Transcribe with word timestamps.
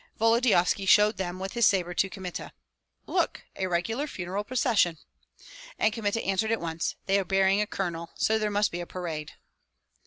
Volodyovski 0.19 0.87
showed 0.87 1.17
them 1.17 1.37
with 1.37 1.53
his 1.53 1.67
sabre 1.67 1.93
to 1.93 2.09
Kmita. 2.09 2.53
"Look, 3.05 3.43
a 3.55 3.67
regular 3.67 4.07
funeral 4.07 4.43
procession!" 4.43 4.97
And 5.77 5.93
Kmita 5.93 6.23
answered 6.23 6.51
at 6.51 6.59
once: 6.59 6.95
"They 7.05 7.19
are 7.19 7.23
burying 7.23 7.61
a 7.61 7.67
colonel, 7.67 8.09
so 8.15 8.39
there 8.39 8.49
must 8.49 8.71
be 8.71 8.83
parade." 8.83 9.33